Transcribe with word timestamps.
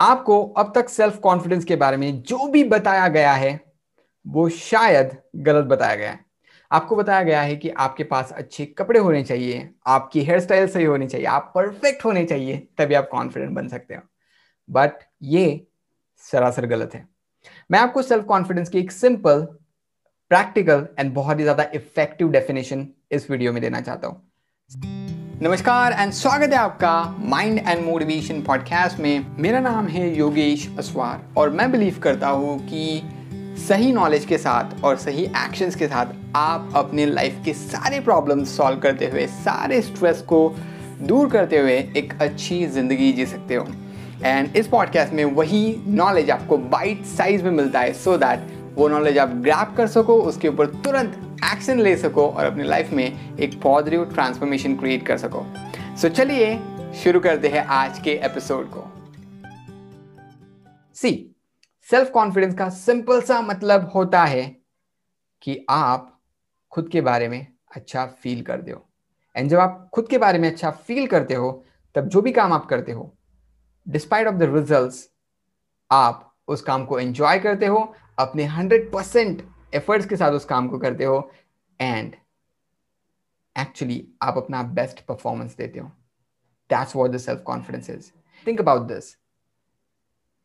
आपको 0.00 0.42
अब 0.48 0.72
तक 0.74 0.88
सेल्फ 0.88 1.18
कॉन्फिडेंस 1.18 1.64
के 1.64 1.76
बारे 1.76 1.96
में 1.96 2.22
जो 2.22 2.46
भी 2.48 2.62
बताया 2.64 3.06
गया 3.08 3.32
है, 3.32 3.60
वो 4.26 4.48
शायद 4.48 5.16
गलत 5.36 5.64
बताया 5.64 5.94
गया 5.94 6.10
है। 6.10 6.24
आपको 6.70 6.96
बताया 6.96 7.22
गया 7.22 7.40
है 7.42 7.56
कि 7.56 7.68
आपके 7.70 8.04
पास 8.04 8.32
अच्छे 8.32 8.66
कपड़े 8.68 9.00
होने 9.00 9.22
चाहिए, 9.24 9.68
आपकी 9.86 10.22
हेयर 10.22 10.40
स्टाइल 10.40 10.68
सही 10.68 10.84
होनी 10.84 11.06
चाहिए, 11.06 11.26
आप 11.26 11.52
परफेक्ट 11.54 12.04
होने 12.04 12.24
चाहिए, 12.24 12.56
तभी 12.78 12.94
आप 12.94 13.08
कॉन्फिडेंट 13.12 13.52
बन 13.52 13.68
सकते 13.68 13.94
हो। 13.94 14.02
बट 14.68 15.02
ये 15.24 15.66
सरासर 16.24 16.66
गलत 16.66 16.94
है। 16.94 17.06
मैं 17.70 17.78
आपको 17.78 18.02
सेल्फ 18.02 18.24
कॉन्फिडेंस 18.24 18.68
की 18.68 18.78
एक 18.78 18.92
सिंपल 18.92 19.42
प्रैक्टिकल 20.30 20.86
एंड 20.98 21.14
बहुत 21.14 21.38
ही 21.38 21.42
ज़्यादा 21.42 21.70
इफ़ेक्टिव 21.74 22.30
डेफिनेशन 22.30 22.86
इस 23.12 23.30
वीडियो 23.30 23.52
में 23.52 23.62
देना 23.62 23.80
चाहता 23.80 24.08
हूँ। 24.08 24.97
नमस्कार 25.42 25.92
एंड 25.92 26.12
स्वागत 26.12 26.52
है 26.52 26.58
आपका 26.58 27.16
माइंड 27.18 27.58
एंड 27.58 27.84
मोटिवेशन 27.86 28.40
पॉडकास्ट 28.42 28.98
में। 28.98 29.26
मेरा 29.38 29.60
नाम 29.60 29.86
है 29.86 30.18
योगेश 30.18 30.66
असवार 30.78 31.20
और 31.36 31.50
मैं 31.50 31.70
बिलीव 31.72 31.98
करता 32.02 32.28
हूँ 32.28 32.58
कि 32.58 33.02
सही 33.68 33.92
नॉलेज 33.92 34.24
के 34.24 34.38
साथ 34.38 34.82
और 34.84 34.96
सही 34.96 35.24
एक्शंस 35.24 35.74
के 35.74 35.86
साथ 35.86 36.06
आप 36.36 36.72
अपने 36.76 37.06
लाइफ 37.06 37.36
के 37.44 37.52
सारे 37.52 38.00
प्रॉब्लम्स 38.00 38.56
सॉल्व 38.56 38.78
करते 38.78 39.06
हुए, 39.06 39.26
सारे 39.26 39.80
स्ट्रेस 39.82 40.22
को 40.22 40.56
दूर 41.02 41.30
करते 41.30 41.58
हुए 41.58 41.78
एक 41.96 42.22
अच्छी 42.22 42.66
ज़िंदगी 42.66 43.12
जी 43.12 43.26
सकते 43.26 43.54
हो। 43.54 43.66
एंड 44.24 44.56
इस 44.56 44.66
पॉडकास्ट 44.66 45.12
में 45.12 45.24
वही 45.24 45.76
नॉलेज 45.86 46.30
आपको 46.30 46.58
बाइट 46.58 47.04
साइज़ 47.04 47.44
में 47.44 47.50
मिलता 47.50 47.80
है 47.80 47.92
सो 47.92 48.12
so 48.12 48.20
दैट 48.20 48.46
वो 48.76 48.88
नॉलेज 48.88 49.18
आप 49.18 49.28
ग्रैप 49.28 49.74
कर 49.76 49.86
सको, 49.86 50.20
उसके 50.20 50.48
ऊपर 50.48 50.66
तुरंत 50.66 51.24
एक्शन 51.44 51.80
ले 51.80 51.96
सको 51.96 52.28
और 52.30 52.44
अपने 52.44 52.64
लाइफ 52.64 52.90
में 52.90 53.38
एक 53.38 53.62
पॉजिटिव 53.62 54.04
ट्रांसफॉर्मेशन 54.04 54.76
क्रिएट 54.76 55.06
कर 55.06 55.18
सको। 55.18 55.44
सो 55.96 56.08
so, 56.08 56.14
चलिए 56.14 56.58
शुरू 56.94 57.20
करते 57.20 57.48
हैं 57.48 57.64
आज 57.66 57.98
के 57.98 58.10
एपिसोड 58.10 58.70
को। 58.70 58.84
सी 60.94 61.36
सेल्फ 61.90 62.10
कॉन्फिडेंस 62.10 62.54
का 62.54 62.68
सिंपल 62.68 63.20
सा 63.20 63.40
मतलब 63.40 63.90
होता 63.94 64.24
है 64.24 64.56
कि 65.42 65.66
आप 65.70 66.20
खुद 66.70 66.88
के 66.88 67.00
बारे 67.00 67.28
में 67.28 67.46
अच्छा 67.76 68.06
फील 68.06 68.42
करते 68.42 68.70
हो। 68.70 68.88
एंड 69.36 69.50
जब 69.50 69.58
आप 69.58 69.90
खुद 69.94 70.08
के 70.08 70.18
बारे 70.18 70.38
में 70.38 70.50
अच्छा 70.50 70.70
फील 70.70 71.06
करते 71.06 71.34
हो 71.34 71.64
तब 71.94 72.08
जो 72.08 72.22
भी 72.22 72.32
काम 72.32 72.52
आप 72.52 72.66
करते 72.66 72.92
हो 72.92 73.16
डिस्पाइट 73.88 74.26
ऑफ़ 74.26 74.34
द 74.34 74.42
रिज़ल्ट 74.42 74.92
आप 75.90 76.34
उस 76.48 76.62
काम 76.62 76.84
को 76.84 76.98
एंजॉय 76.98 77.38
करते 77.38 77.66
हो 77.66 77.94
अपने 78.18 78.44
हंड्रेड 78.44 78.92
परसेंट 78.92 79.42
एफर्ट्स 79.72 80.06
के 80.06 80.16
साथ 80.16 80.32
उस 80.32 80.44
काम 80.44 80.68
को 80.68 80.78
करते 80.78 81.04
हो 81.04 81.30
एंड 81.80 82.14
एक्चुअली 83.56 84.06
आप 84.22 84.36
अपना 84.36 84.62
बेस्ट 84.62 85.00
परफॉर्मेंस 85.06 85.56
देते 85.56 85.78
हो. 85.80 85.86
That's 86.70 86.96
what 86.96 87.10
the 87.10 87.18
self 87.18 87.42
confidence 87.46 87.90
is 87.90 88.10
think 88.46 88.60
about 88.60 88.82
this 88.88 89.16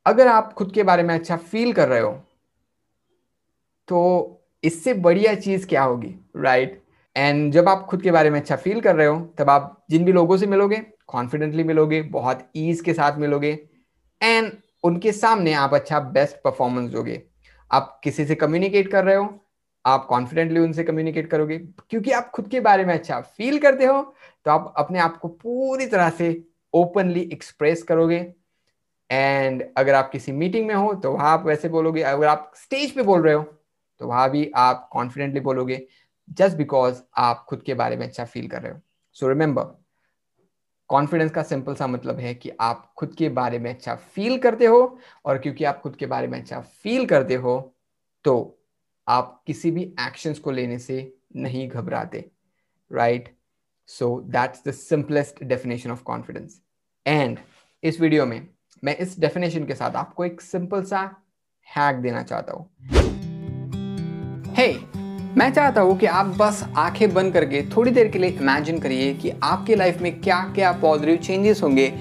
अगर 0.05 0.27
आप 0.27 0.53
खुद 0.53 0.71
के 0.73 0.83
बारे 0.83 1.03
में 1.03 1.13
अच्छा 1.15 1.37
फील 1.37 1.73
कर 1.73 1.87
रहे 1.87 1.99
हो 1.99 2.11
तो 3.87 3.99
इससे 4.63 4.93
बढ़िया 4.93 5.33
चीज़ 5.35 5.67
क्या 5.67 5.83
होगी 5.83 6.15
राइट 6.35 6.69
right? 6.69 6.81
एंड 7.15 7.51
जब 7.53 7.67
आप 7.69 7.85
खुद 7.85 8.01
के 8.01 8.11
बारे 8.11 8.29
में 8.29 8.39
अच्छा 8.39 8.55
फील 8.55 8.79
कर 8.81 8.95
रहे 8.95 9.07
हो, 9.07 9.19
तब 9.39 9.49
आप 9.49 9.85
जिन 9.89 10.05
भी 10.05 10.11
लोगों 10.11 10.37
से 10.37 10.45
मिलोगे 10.47 10.77
कॉन्फिडेंटली 11.07 11.63
मिलोगे, 11.63 12.01
बहुत 12.01 12.39
ईज 12.55 12.81
के 12.81 12.93
साथ 12.93 13.17
मिलोगे 13.17 13.51
एंड 14.21 14.51
उनके 14.83 15.11
सामने 15.11 15.53
आप 15.53 15.73
अच्छा 15.73 15.99
बेस्ट 15.99 16.35
परफॉर्मेंस 16.43 16.89
दोगे. 16.91 17.21
आप 17.73 17.99
किसी 18.03 18.25
से 18.25 18.35
कम्युनिकेट 18.35 18.91
कर 18.91 19.03
रहे 19.05 19.15
हो, 19.15 19.27
आप 19.85 20.05
कॉन्फिडेंटली 20.05 20.59
उनसे 20.59 20.83
कम्युनिकेट 20.83 21.29
करोगे, 21.29 21.57
क्योंकि 21.57 22.11
आप 22.11 22.29
खुद 22.29 22.47
के 22.47 22.59
बारे 22.59 22.85
में 22.85 22.93
अच्छा 22.93 23.19
फील 23.21 23.59
करते 23.59 23.85
हो 23.85 24.01
तो 24.45 24.51
आप 24.51 24.73
अपने 24.77 24.99
आप 24.99 25.17
को 25.17 25.27
पूरी 25.27 25.85
तरह 25.87 26.09
से 26.11 26.43
ओपनली 26.73 27.21
एक्सप्रेस 27.33 27.83
करोगे। 27.83 28.17
एंड 29.09 29.63
अगर 29.77 29.93
आप 29.93 30.09
किसी 30.11 30.31
मीटिंग 30.31 30.67
में 30.67 30.75
हो 30.75 30.93
तो 30.95 31.11
वहाँ 31.11 31.31
आप 31.31 31.45
वैसे 31.45 31.69
बोलोगे, 31.69 32.01
अगर 32.03 32.27
आप 32.27 32.51
स्टेज 32.55 32.91
पे 32.91 33.03
बोल 33.03 33.21
रहे 33.21 33.33
हो 33.33 33.43
तो 34.01 34.07
वहाँ 34.07 34.29
भी 34.31 34.49
आप 34.57 34.89
कॉन्फिडेंटली 34.93 35.39
बोलोगे 35.41 35.85
जस्ट 36.29 36.57
बिकॉज़ 36.57 37.01
आप 37.17 37.45
खुद 37.49 37.63
के 37.63 37.73
बारे 37.73 37.97
में 37.97 38.07
अच्छा 38.07 38.25
फील 38.25 38.47
कर 38.47 38.61
रहे 38.61 38.71
हो। 38.71 38.79
सो 39.15 39.29
रिमेंबर 39.29 39.82
कॉन्फिडेंस 40.93 41.31
का 41.31 41.43
सिंपल 41.43 41.75
सा 41.75 41.87
मतलब 41.87 42.19
है 42.19 42.33
कि 42.35 42.49
आप 42.61 42.91
खुद 42.97 43.13
के 43.17 43.29
बारे 43.29 43.59
में 43.59 43.69
अच्छा 43.69 43.95
फील 44.15 44.37
करते 44.37 44.65
हो 44.65 44.79
और 45.25 45.37
क्योंकि 45.37 45.63
आप 45.63 45.79
खुद 45.81 45.95
के 45.95 46.05
बारे 46.05 46.27
में 46.27 46.39
अच्छा 46.39 46.59
फील 46.83 47.05
करते 47.05 47.35
हो 47.35 47.55
तो 48.25 48.33
आप 49.07 49.41
किसी 49.47 49.71
भी 49.71 49.83
एक्शंस 50.01 50.39
को 50.39 50.51
लेने 50.51 50.79
से 50.79 50.97
नहीं 51.35 51.67
घबराते 51.69 52.25
right 52.91 53.33
so 53.89 54.09
that's 54.27 54.63
the 54.67 54.71
simplest 54.71 55.43
definition 55.43 55.91
of 55.91 56.03
confidence 56.03 56.61
and 57.05 57.39
इस 57.83 57.99
वीडियो 58.01 58.25
में 58.25 58.47
मैं 58.83 58.95
इस 58.97 59.19
डेफिनेशन 59.19 59.65
के 59.65 59.75
साथ 59.75 59.95
आपको 59.95 60.25
एक 60.25 60.41
सिंपल 60.41 60.83
सा 60.83 61.01
हैक 61.67 61.95
देना 61.95 62.23
चाहता 62.23 62.53
हूँ। 62.53 62.69
Hey, 64.55 65.02
मैं 65.37 65.53
चाहता 65.53 65.81
हूँ 65.81 65.97
कि 65.97 66.05
आप 66.05 66.25
बस 66.25 66.65
आँखें 66.77 67.13
बंद 67.13 67.33
करके 67.33 67.61
थोड़ी 67.61 67.91
देर 67.91 68.07
के 68.07 68.19
लिए 68.19 68.29
इमेजिन 68.29 68.79
करिए 68.79 69.13
कि 69.13 69.31
आपके 69.43 69.75
लाइफ 69.75 70.01
में 70.01 70.21
क्या 70.21 70.51
क्या 70.55 70.71
पॉजिटिव 70.71 71.15
चेंजेस 71.15 71.63
होंगे। 71.63 71.93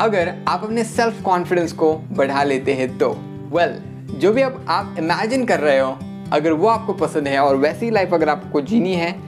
अगर 0.00 0.34
आप 0.48 0.64
अपने 0.64 0.84
सेल्फ 0.84 1.22
कॉन्फिडेंस 1.22 1.72
को 1.72 1.94
बढ़ा 1.94 2.42
लेते 2.42 2.74
हैं 2.74 2.98
तो। 2.98 3.10
वेल 3.52 3.70
well, 3.70 4.18
जो 4.18 4.32
भी 4.32 4.42
अब 4.42 4.66
आप 4.68 4.96
इमेजिन 4.98 5.44
कर 5.44 5.60
रहे 5.60 5.78
हो 5.78 5.98
अगर 6.32 6.52
वो 6.52 6.68
आपको 6.68 6.92
पसंद 6.92 7.28
है 7.28 7.38
और 7.38 7.56
वैसी 7.56 7.90
लाइफ 7.90 8.14
अगर 8.14 8.28
आपको 8.28 8.60
जीनी 8.60 8.94
है 8.94 9.20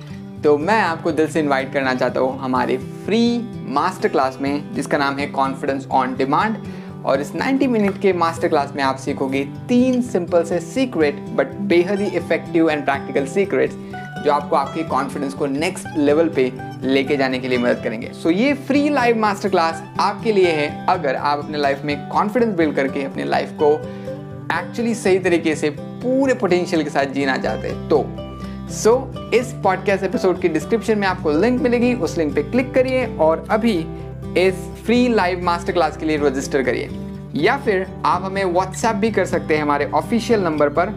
तो 0.42 0.58
मैं 0.58 0.82
आपको 0.82 1.12
दिल 1.12 1.28
से 1.28 1.40
इनवाइट 1.40 1.72
करना 1.72 1.94
चाहता 1.94 2.20
हूँ 2.20 2.38
हमारे 2.40 2.76
फ्री 2.78 3.50
मास्टर 3.72 4.08
क्लास 4.08 4.38
में 4.40 4.74
जिसका 4.74 4.98
नाम 4.98 5.18
है 5.18 5.26
कॉन्फिडेंस 5.26 5.86
ऑन 5.90 6.16
डिमांड 6.16 6.56
और 7.06 7.20
इस 7.20 7.32
90 7.32 7.66
मिनट 7.66 8.00
के 8.00 8.12
मास्टर 8.12 8.48
क्लास 8.48 8.72
में 8.76 8.82
आप 8.82 8.96
सीखोगे 8.96 9.44
तीन 9.68 10.02
सिंपल 10.02 10.44
से 10.44 10.60
सीक्रेट 10.60 11.14
बट 11.14 11.46
बेहद 11.52 12.00
ही 12.00 12.06
इफ़ेक्टिव 12.06 12.70
एंड 12.70 12.84
प्रैक्टिकल 12.84 13.26
सीक्रेट्स 13.26 13.74
जो 14.24 14.32
आपको 14.32 14.56
आपके 14.56 14.82
कॉन्फिडेंस 14.82 15.34
को 15.34 15.46
नेक्स्ट 15.46 15.86
लेवल 15.96 16.28
पे 16.28 16.52
लेके 16.82 17.16
जाने 17.16 17.38
के 17.38 17.48
लिए 17.48 17.58
मदद 17.58 17.80
करेंगे। 17.84 18.10
सो 18.12 18.30
so, 18.30 18.36
ये 18.36 18.54
फ्री 18.54 18.88
लाइव 18.88 19.18
मास्टर 19.18 19.48
क्लास 19.48 19.82
आपके 20.00 20.32
लिए 20.32 20.50
है। 20.52 20.86
अगर 20.86 21.16
आप 21.16 21.38
अपने 21.38 21.58
लाइफ 21.58 21.82
में 21.84 22.08
कॉन्फिडेंस 22.08 22.54
बिल्ड 22.54 22.76
करके 22.76 23.04
अपने 23.04 23.24
लाइफ 23.24 23.52
को 23.62 23.72
एक्चुअली 24.58 24.94
सही 24.94 25.18
तरीके 25.18 25.54
से 25.54 25.70
पूरे 25.80 26.34
पोटेंशियल 26.34 26.82
के 26.84 26.90
साथ 26.90 27.04
जीना 27.04 27.36
चाहते 27.36 27.68
हैं 27.68 27.88
तो 27.88 28.04
सो 28.70 29.12
so, 29.14 29.34
इस 29.34 29.52
पॉडकास्ट 29.52 30.04
एपिसोड 30.04 30.40
की 30.40 30.48
डिस्क्रिप्शन 30.48 30.98
में 30.98 31.06
आपको 31.08 31.30
लिंक 31.32 31.62
मिलेगी। 31.62 31.94
उस 31.94 32.18
लिंक 32.18 32.34
पे 32.34 32.42
क्लिक 32.42 32.74
करिए 32.74 33.06
और 33.16 33.46
अभी 33.50 33.86
इस 34.40 34.54
फ्री 34.90 35.08
लाइव 35.08 35.42
मास्टर 35.44 35.72
क्लास 35.72 35.96
के 35.96 36.06
लिए 36.06 36.16
रजिस्टर 36.18 36.62
करिए। 36.62 36.88
या 37.34 37.56
फिर 37.56 37.86
आप 38.04 38.22
हमें 38.24 38.44
व्हाट्सएप 38.44 38.96
भी 38.96 39.10
कर 39.10 39.24
सकते 39.24 39.54
हैं 39.54 39.62
हमारे 39.62 39.84
ऑफिशियल 39.94 40.40
नंबर 40.40 40.68
पर। 40.68 40.88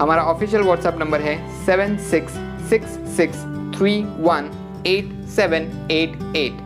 हमारा 0.00 0.22
ऑफिशियल 0.22 0.62
व्हाट्सएप 0.62 0.98
नंबर 1.00 1.20
है 1.20 1.36
seven 1.64 1.96
six 2.10 2.32
six 2.70 2.98
six 3.16 3.36
three 3.76 3.94
one 4.18 4.50
eight 4.86 5.12
seven 5.28 5.70
eight 5.90 6.36
eight 6.36 6.58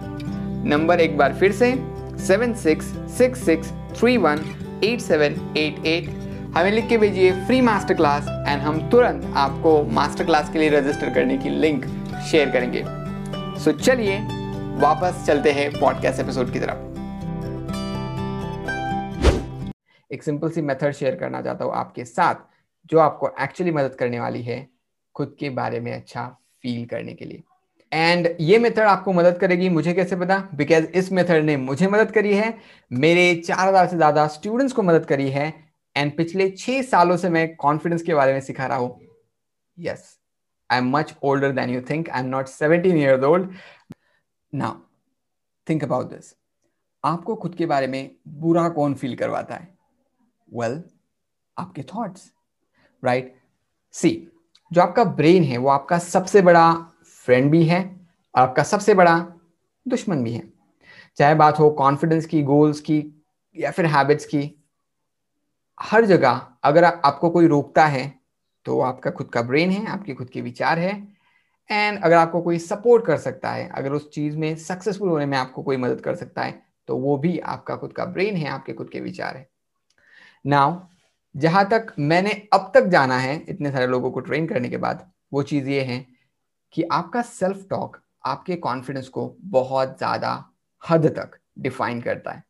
number 0.66 1.00
एक 1.00 1.16
बार 1.18 1.34
फिर 1.34 1.52
से 1.52 1.70
seven 2.26 2.54
six 2.62 2.86
six 3.18 3.44
six 3.44 3.70
three 3.98 4.16
one 4.16 4.40
eight 4.84 5.00
seven 5.00 5.36
eight 5.56 5.86
eight 5.86 6.08
हमें 6.56 6.70
लिख 6.72 6.88
के 6.88 6.98
भेजिए 6.98 7.30
फ्री 7.44 7.60
मास्टर 7.60 7.94
क्लास 7.94 8.26
एंड 8.48 8.62
हम 8.62 8.80
तुरंत 8.90 9.32
आपको 9.36 9.82
मास्टर 9.92 10.24
क्लास 10.24 10.50
के 10.52 10.58
लिए 10.58 10.70
रजिस्टर 10.70 11.14
करने 11.14 11.38
की 11.38 11.50
लिंक 11.60 11.86
शेयर 12.30 12.50
करेंगे। 12.50 12.84
सो 12.84 13.70
so, 13.70 13.78
चलिए 13.78 14.18
वापस 14.76 15.22
चलते 15.26 15.50
हैं 15.52 15.70
पॉडकास्ट 15.72 16.20
एपिसोड 16.20 16.52
की 16.52 16.60
तरफ़। 16.60 16.76
एक 20.10 20.22
सिंपल 20.22 20.50
सी 20.50 20.62
मेथड 20.62 20.92
शेयर 20.92 21.14
करना 21.16 21.40
चाहता 21.42 21.64
हूँ 21.64 21.72
आपके 21.74 22.04
साथ, 22.04 22.34
जो 22.90 22.98
आपको 22.98 23.30
एक्चुअली 23.42 23.72
मदद 23.72 23.94
करने 23.94 24.20
वाली 24.20 24.42
है 24.42 24.58
खुद 25.16 25.34
के 25.40 25.50
बारे 25.50 25.80
में 25.80 25.92
अच्छा 25.92 26.26
फील 26.62 26.84
करने 26.86 27.14
के 27.14 27.24
लिए। 27.24 27.42
एंड 27.92 28.28
ये 28.40 28.58
मेथड 28.58 28.78
आपको 28.80 29.12
मदद 29.12 29.38
करेगी, 29.38 29.68
मुझे 29.68 29.92
कैसे 29.94 30.16
पता? 30.16 30.38
बिकॉज़ 30.54 30.86
इस 30.94 31.10
मेथड 31.12 31.44
ने 31.44 31.56
मुझे 31.56 31.88
मदद 31.88 32.10
करी 32.10 32.34
है, 32.34 32.54
मेरे 32.90 33.34
चार 33.36 33.66
हज़ार 33.68 33.86
से 33.86 33.96
ज़्यादा 33.96 34.26
स्टूडेंट्स 34.28 34.74
को 34.74 34.82
मदद 34.82 35.06
करी 35.06 35.30
है 35.30 35.52
एंड 35.96 36.16
पिछले 36.16 36.50
छह 36.50 36.82
सालों 36.82 37.16
से 37.16 37.28
मैं 37.30 37.54
कॉन्फिडेंस 37.56 38.02
के 38.02 38.14
बारे 38.14 38.32
में 38.32 38.40
सिखा 38.42 38.66
रहा 38.66 38.78
हूँ। 38.78 39.00
Yes 39.78 40.04
I 40.70 40.78
am 40.78 40.96
much 40.96 41.14
older 41.22 41.52
than 41.52 41.70
you 41.70 41.80
think 41.90 42.10
I 42.10 42.20
am 42.20 42.26
not 42.28 42.46
seventeen 42.48 42.96
year 42.98 43.24
old 43.24 43.50
now 44.54 44.74
think 45.68 45.84
about 45.84 46.06
this 46.06 46.36
आपको 47.04 47.34
खुद 47.34 47.54
के 47.54 47.66
बारे 47.66 47.86
में 47.86 48.16
बुरा 48.28 48.68
कौन 48.68 48.94
फील 48.94 49.16
करवाता 49.16 49.54
है? 49.54 49.78
वेल 50.54 50.76
well, 50.76 50.90
आपके 51.58 51.82
थॉट्स 51.82 52.32
राइट 53.04 53.40
सी 53.92 54.28
जो 54.72 54.82
आपका 54.82 55.04
ब्रेन 55.04 55.44
है 55.44 55.56
वो 55.56 55.68
आपका 55.68 55.98
सबसे 55.98 56.42
बड़ा 56.42 56.74
फ्रेंड 57.04 57.50
भी 57.50 57.64
है 57.64 58.08
और 58.34 58.42
आपका 58.42 58.62
सबसे 58.62 58.94
बड़ा 58.94 59.18
दुश्मन 59.88 60.24
भी 60.24 60.32
है। 60.32 60.52
चाहे 61.16 61.34
बात 61.34 61.58
हो 61.58 61.70
कॉन्फिडेंस 61.70 62.26
की 62.26 62.42
गोल्स 62.42 62.80
की 62.80 63.24
या 63.56 63.70
फिर 63.70 63.86
हैबिट्स 63.86 64.24
की 64.24 64.64
हर 65.80 66.04
जगह 66.04 66.52
अगर 66.62 66.84
आपको 66.84 67.30
कोई 67.30 67.46
रोकता 67.46 67.86
है 67.86 68.20
तो 68.64 68.80
आपका 68.80 69.10
खुद 69.10 69.26
का 69.26 69.42
ब्रेन 69.42 69.70
है 69.70 69.86
आपके 69.86 70.14
खुद 70.14 70.30
के 70.30 70.40
विचार 70.40 70.78
है 70.78 71.15
एंड 71.70 71.98
अगर 71.98 72.16
आपको 72.16 72.40
कोई 72.42 72.58
सपोर्ट 72.58 73.04
कर 73.06 73.16
सकता 73.18 73.50
है, 73.50 73.68
अगर 73.68 73.92
उस 73.92 74.10
चीज़ 74.10 74.36
में 74.36 74.54
सक्सेसफुल 74.56 75.08
होने 75.08 75.26
में 75.26 75.36
आपको 75.38 75.62
कोई 75.62 75.76
मदद 75.76 76.00
कर 76.00 76.14
सकता 76.16 76.42
है 76.42 76.62
तो 76.88 76.96
वो 76.96 77.16
भी 77.18 77.38
आपका 77.40 77.76
खुद 77.76 77.92
का 77.92 78.04
ब्रेन 78.06 78.36
है, 78.36 78.48
आपके 78.48 78.72
खुद 78.72 78.90
के 78.90 79.00
विचार 79.00 79.36
है। 79.36 79.48
नाउ 80.44 80.80
जहाँ 81.34 81.64
तक 81.68 81.92
मैंने 82.00 82.30
अब 82.54 82.70
तक 82.74 82.86
जाना 82.88 83.18
है 83.18 83.34
इतने 83.48 83.70
सारे 83.70 83.86
लोगों 83.86 84.10
को 84.10 84.20
ट्रेन 84.20 84.46
करने 84.46 84.68
के 84.68 84.76
बाद, 84.76 85.06
वो 85.32 85.42
चीज़ 85.42 85.68
ये 85.68 85.80
है 85.82 86.04
कि 86.74 86.82
आपका 86.84 87.22
सेल्फ 87.22 87.66
टॉक 87.70 88.00
आपके 88.26 88.56
कॉन्फिडेंस 88.58 89.08
को 89.08 89.26
बहुत 89.40 89.96
ज़्यादा 89.98 90.32
हद 90.84 91.06
तक 91.08 91.38
डिफाइन 91.58 92.00
करता 92.00 92.32
है। 92.32 92.42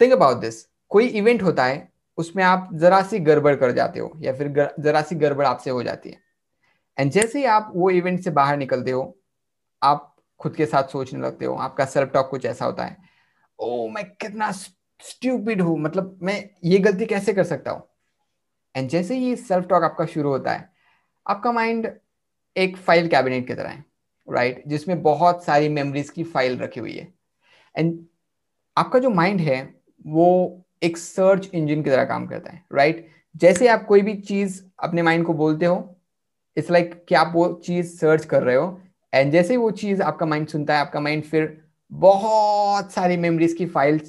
थिंक 0.00 0.12
अबाउट 0.12 0.36
दिस 0.36 0.62
कोई 0.90 1.06
इवेंट 1.08 1.42
होता 1.42 1.64
है, 1.64 1.88
उसमें 2.18 2.42
आप 2.44 2.68
जरा 2.74 3.02
सी 3.02 3.18
गड़बड़ 3.20 3.54
कर 3.56 3.72
जाते 3.72 4.00
हो 4.00 4.12
या 4.20 4.32
फिर 4.32 4.72
जरा 4.80 5.02
सी 5.02 5.14
गड़बड़ 5.16 5.46
आपसे 5.46 5.70
हो 5.70 5.82
जाती 5.82 6.10
है। 6.10 6.22
एंड 6.98 7.10
जैसे 7.12 7.38
ही 7.38 7.44
आप 7.44 7.72
वो 7.74 7.90
इवेंट 7.90 8.20
से 8.20 8.30
बाहर 8.30 8.56
निकलते 8.56 8.90
हो, 8.90 9.16
आप 9.82 10.14
खुद 10.40 10.54
के 10.56 10.66
साथ 10.66 10.88
सोचने 10.88 11.20
लगते 11.20 11.44
हो, 11.44 11.54
आपका 11.54 11.84
सेल्फ 11.84 12.12
टॉक 12.12 12.28
कुछ 12.30 12.44
ऐसा 12.46 12.64
होता 12.64 12.84
है 12.84 12.96
ओ 13.58 13.88
मैं 13.88 14.04
कितना 14.12 14.50
स्ट्यूपिड 14.52 15.60
हूँ 15.62 15.78
मतलब 15.80 16.18
मैं 16.22 16.42
ये 16.64 16.78
गलती 16.78 17.06
कैसे 17.06 17.32
कर 17.32 17.44
सकता 17.44 17.70
हूँ 17.70 17.82
एंड 18.74 18.88
जैसे 18.90 19.16
ही 19.18 19.34
सेल्फ 19.36 19.66
टॉक 19.68 19.82
आपका 19.82 20.06
शुरू 20.06 20.28
होता 20.28 20.52
है, 20.52 20.70
आपका 21.26 21.52
माइंड 21.52 21.90
एक 22.56 22.76
फ़ाइल 22.76 23.08
कैबिनेट 23.08 23.46
की 23.46 23.54
तरह 23.54 23.68
है 23.68 23.84
राइट 24.28 24.54
right? 24.54 24.68
जिसमें 24.68 25.02
बहुत 25.02 25.44
सारी 25.44 25.68
मेमोरीज 25.68 26.10
की 26.10 26.24
फ़ाइल 26.24 26.58
रखी 26.58 26.80
हुई 26.80 26.96
है 26.96 27.12
एंड 27.74 27.98
आपका 28.76 28.98
जो 28.98 29.10
माइंड 29.10 29.40
है, 29.40 29.74
वो 30.06 30.64
एक 30.82 30.96
सर्च 30.96 31.50
इंजन 31.54 31.82
की 31.82 31.90
तरह 31.90 32.04
काम 32.04 32.26
करता 32.26 32.52
है 32.52 32.64
राइट 32.72 32.96
right? 32.96 33.10
जैसे 33.36 33.68
आप 33.68 33.84
कोई 33.86 34.02
भी 34.02 34.14
चीज़ 34.14 34.62
अपने 34.82 35.02
माइंड 35.02 35.26
को 35.26 35.34
बोलते 35.34 35.66
हो 35.66 35.93
इट्स 36.56 36.70
लाइक 36.70 36.92
like 36.92 37.06
कि 37.08 37.14
आप 37.14 37.32
वो 37.34 37.60
चीज़ 37.64 37.96
सर्च 37.96 38.24
कर 38.24 38.42
रहे 38.42 38.56
हो 38.56 38.80
एंड 39.14 39.32
जैसे 39.32 39.50
ही 39.50 39.56
वो 39.56 39.70
चीज़ 39.70 40.02
आपका 40.02 40.26
माइंड 40.26 40.48
सुनता 40.48 40.74
है 40.74 40.80
आपका 40.80 41.00
माइंड 41.00 41.24
फिर 41.24 41.64
बहुत 41.92 42.92
सारी 42.92 43.16
मेमोरीज 43.16 43.52
की 43.52 43.66
फ़ाइल 43.66 44.00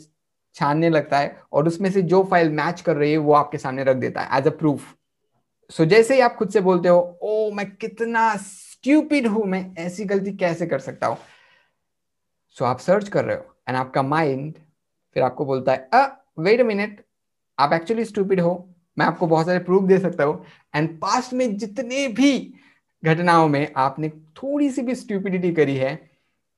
छानने 0.53 0.89
लगता 0.89 1.19
है 1.19 1.41
और 1.53 1.67
उसमें 1.67 1.91
से 1.91 2.01
जो 2.01 2.23
फ़ाइल 2.23 2.49
मैच 2.49 2.81
कर 2.81 2.95
रही 2.95 3.11
है 3.11 3.17
वो 3.17 3.33
आपके 3.33 3.57
सामने 3.57 3.83
रख 3.83 3.95
देता 3.95 4.21
है 4.21 4.37
एज 4.37 4.47
अ 4.47 4.49
प्रूफ 4.49 4.95
सो 5.69 5.85
जैसे 5.85 6.15
ही 6.15 6.21
आप 6.21 6.35
खुद 6.35 6.49
से 6.49 6.61
बोलते 6.61 6.89
हो 6.89 7.19
ओ 7.21 7.51
मैं 7.51 7.75
कितना 7.75 8.35
स्ट्यूपिड 8.37 9.27
हूँ 9.27 9.45
मैं 9.45 9.75
ऐसी 9.75 10.05
गलती 10.05 10.33
कैसे 10.37 10.67
कर 10.67 10.79
सकता 10.79 11.07
हूँ? 11.07 11.17
सो 12.49 12.65
so, 12.65 12.71
आप 12.71 12.79
सर्च 12.79 13.09
कर 13.09 13.25
रहे 13.25 13.35
हो 13.35 13.55
एंड 13.69 13.77
आपका 13.77 14.01
माइंड 14.01 14.53
फिर 15.13 15.23
आपको 15.23 15.45
बोलता 15.45 15.71
है 15.71 15.89
अ 15.93 16.23
वेट 16.39 16.59
अ 16.59 16.63
मिनट 16.63 17.05
आप 17.59 17.73
एक्चुअली 17.73 18.05
स्टूपिड 18.05 18.39
हो 18.41 18.74
मैं 18.97 19.05
आपको 19.05 19.27
बहुत 19.27 19.45
सारे 19.45 19.59
प्रूफ 19.59 19.83
दे 19.83 19.97
सकता 19.99 20.23
हूँ। 20.23 20.43
एंड 20.75 20.89
पास्ट 20.99 21.33
में 21.33 21.57
जितने 21.57 22.07
भी 22.09 22.53
घटनाओं 23.03 23.47
में 23.47 23.71
आपने 23.77 24.09
थोड़ी 24.09 24.69
सी 24.69 24.81
भी 24.81 24.95
स्टूपिडिटी 24.95 25.51
करी 25.53 25.75
है, 25.77 25.99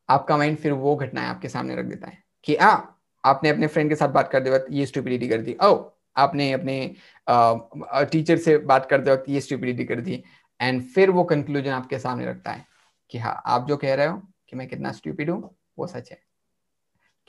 आपका 0.09 0.37
माइंड 0.37 0.57
फिर 0.57 0.71
वो 0.73 0.95
घटनाएँ 0.95 1.27
आपके 1.27 1.49
सामने 1.49 1.75
रख 1.75 1.85
देता 1.85 2.07
है 2.07 2.17
कि, 2.45 2.55
आ, 2.55 2.77
आपने 3.23 3.49
अपने 3.49 3.67
फ्रेंड 3.67 3.89
के 3.89 3.95
साथ 3.95 4.09
बात 4.09 4.29
करते 4.31 4.49
वक्त 4.49 4.65
ये 4.71 4.85
स्टूपिडिटी 4.85 5.27
कर 5.27 5.41
दी। 5.41 5.55
ओ 5.63 5.75
आपने 6.17 6.51
अपने 6.51 6.95
टीचर 8.11 8.37
से 8.37 8.57
बात 8.57 8.85
करते 8.85 9.11
वक्त 9.11 9.25
ये 9.29 9.41
स्टूपिडिटी 9.41 9.85
कर 9.85 10.01
दी। 10.01 10.23
एंड 10.59 10.81
फिर 10.83 11.09
वो 11.09 11.23
कंक्लूजन 11.23 11.71
आपके 11.71 11.99
सामने 11.99 12.25
रखता 12.25 12.51
है 12.51 12.65
कि 13.11 13.17
हाँ 13.17 13.41
आप 13.45 13.67
जो 13.67 13.77
कह 13.77 13.93
रहे 13.95 14.07
हो 14.07 14.17
कि 14.49 14.55
मैं 14.55 14.67
कितना 14.67 14.91
स्टूपिड 14.91 15.29
हूँ, 15.29 15.55
वो 15.79 15.87
सच 15.87 16.11
है। 16.11 16.19